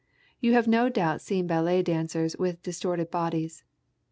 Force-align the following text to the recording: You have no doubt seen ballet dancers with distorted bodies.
You 0.39 0.53
have 0.53 0.67
no 0.67 0.89
doubt 0.89 1.21
seen 1.21 1.45
ballet 1.45 1.83
dancers 1.83 2.35
with 2.35 2.63
distorted 2.63 3.11
bodies. 3.11 3.63